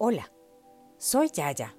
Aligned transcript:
Hola, 0.00 0.30
soy 0.96 1.28
Yaya. 1.28 1.76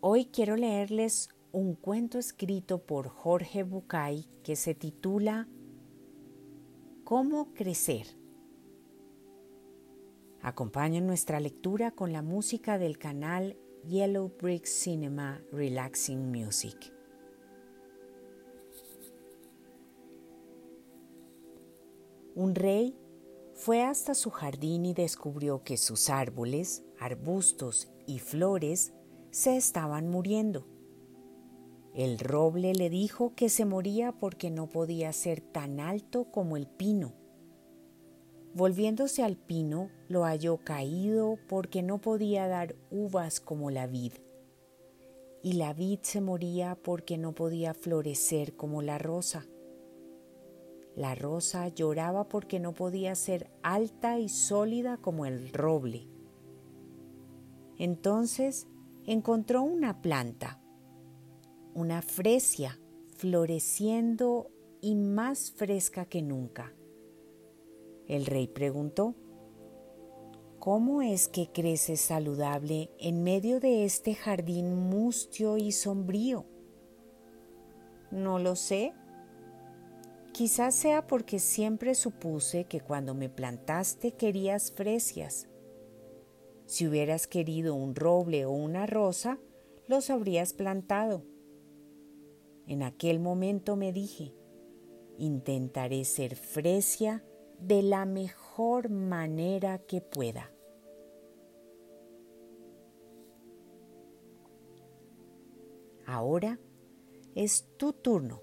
Hoy 0.00 0.24
quiero 0.32 0.56
leerles 0.56 1.28
un 1.52 1.74
cuento 1.74 2.18
escrito 2.18 2.86
por 2.86 3.08
Jorge 3.08 3.64
Bucay 3.64 4.24
que 4.42 4.56
se 4.56 4.74
titula 4.74 5.46
¿Cómo 7.04 7.52
crecer? 7.52 8.06
Acompañen 10.40 11.06
nuestra 11.06 11.38
lectura 11.38 11.90
con 11.90 12.14
la 12.14 12.22
música 12.22 12.78
del 12.78 12.96
canal 12.96 13.58
Yellow 13.86 14.32
Brick 14.40 14.64
Cinema 14.64 15.42
Relaxing 15.52 16.32
Music. 16.32 16.94
Un 22.34 22.54
rey 22.54 22.96
fue 23.64 23.84
hasta 23.84 24.16
su 24.16 24.30
jardín 24.30 24.84
y 24.84 24.92
descubrió 24.92 25.62
que 25.62 25.76
sus 25.76 26.10
árboles, 26.10 26.82
arbustos 26.98 27.92
y 28.08 28.18
flores 28.18 28.92
se 29.30 29.56
estaban 29.56 30.08
muriendo. 30.08 30.66
El 31.94 32.18
roble 32.18 32.74
le 32.74 32.90
dijo 32.90 33.36
que 33.36 33.48
se 33.48 33.64
moría 33.64 34.10
porque 34.10 34.50
no 34.50 34.68
podía 34.68 35.12
ser 35.12 35.40
tan 35.40 35.78
alto 35.78 36.24
como 36.24 36.56
el 36.56 36.66
pino. 36.66 37.12
Volviéndose 38.52 39.22
al 39.22 39.36
pino, 39.36 39.90
lo 40.08 40.24
halló 40.24 40.56
caído 40.64 41.38
porque 41.48 41.82
no 41.84 42.00
podía 42.00 42.48
dar 42.48 42.74
uvas 42.90 43.38
como 43.38 43.70
la 43.70 43.86
vid. 43.86 44.14
Y 45.40 45.52
la 45.52 45.72
vid 45.72 46.00
se 46.02 46.20
moría 46.20 46.74
porque 46.74 47.16
no 47.16 47.32
podía 47.32 47.74
florecer 47.74 48.56
como 48.56 48.82
la 48.82 48.98
rosa. 48.98 49.46
La 50.94 51.14
rosa 51.14 51.68
lloraba 51.68 52.28
porque 52.28 52.60
no 52.60 52.74
podía 52.74 53.14
ser 53.14 53.50
alta 53.62 54.18
y 54.18 54.28
sólida 54.28 54.98
como 54.98 55.24
el 55.24 55.52
roble. 55.52 56.08
Entonces 57.78 58.68
encontró 59.06 59.62
una 59.62 60.02
planta, 60.02 60.60
una 61.74 62.02
fresia, 62.02 62.78
floreciendo 63.16 64.50
y 64.80 64.94
más 64.94 65.52
fresca 65.52 66.04
que 66.04 66.22
nunca. 66.22 66.74
El 68.06 68.26
rey 68.26 68.48
preguntó, 68.48 69.14
¿Cómo 70.58 71.02
es 71.02 71.26
que 71.26 71.50
crece 71.50 71.96
saludable 71.96 72.92
en 73.00 73.24
medio 73.24 73.58
de 73.58 73.84
este 73.84 74.14
jardín 74.14 74.88
mustio 74.88 75.56
y 75.56 75.72
sombrío? 75.72 76.46
No 78.12 78.38
lo 78.38 78.54
sé, 78.54 78.92
Quizás 80.42 80.74
sea 80.74 81.06
porque 81.06 81.38
siempre 81.38 81.94
supuse 81.94 82.64
que 82.64 82.80
cuando 82.80 83.14
me 83.14 83.28
plantaste 83.28 84.16
querías 84.16 84.72
fresias. 84.72 85.48
Si 86.66 86.88
hubieras 86.88 87.28
querido 87.28 87.76
un 87.76 87.94
roble 87.94 88.44
o 88.44 88.50
una 88.50 88.86
rosa, 88.86 89.38
los 89.86 90.10
habrías 90.10 90.52
plantado. 90.52 91.22
En 92.66 92.82
aquel 92.82 93.20
momento 93.20 93.76
me 93.76 93.92
dije, 93.92 94.34
intentaré 95.16 96.04
ser 96.04 96.34
fresia 96.34 97.24
de 97.60 97.84
la 97.84 98.04
mejor 98.04 98.90
manera 98.90 99.78
que 99.78 100.00
pueda. 100.00 100.50
Ahora 106.04 106.58
es 107.36 107.68
tu 107.76 107.92
turno 107.92 108.42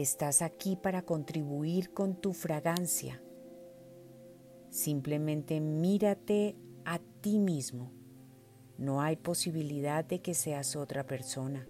Estás 0.00 0.40
aquí 0.40 0.76
para 0.76 1.02
contribuir 1.02 1.92
con 1.92 2.18
tu 2.18 2.32
fragancia. 2.32 3.22
Simplemente 4.70 5.60
mírate 5.60 6.56
a 6.86 6.98
ti 7.20 7.38
mismo. 7.38 7.92
No 8.78 9.02
hay 9.02 9.16
posibilidad 9.16 10.02
de 10.02 10.22
que 10.22 10.32
seas 10.32 10.74
otra 10.74 11.06
persona. 11.06 11.68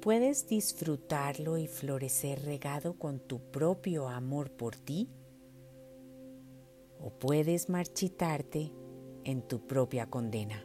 Puedes 0.00 0.46
disfrutarlo 0.46 1.58
y 1.58 1.66
florecer 1.66 2.40
regado 2.44 2.96
con 2.96 3.18
tu 3.18 3.40
propio 3.50 4.06
amor 4.06 4.52
por 4.52 4.76
ti 4.76 5.10
o 7.00 7.10
puedes 7.10 7.68
marchitarte 7.68 8.70
en 9.24 9.42
tu 9.42 9.66
propia 9.66 10.08
condena. 10.08 10.64